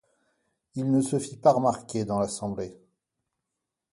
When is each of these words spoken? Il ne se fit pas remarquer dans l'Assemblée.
Il 0.73 0.89
ne 0.91 0.99
se 0.99 1.19
fit 1.19 1.37
pas 1.37 1.51
remarquer 1.53 2.05
dans 2.05 2.17
l'Assemblée. 2.17 2.75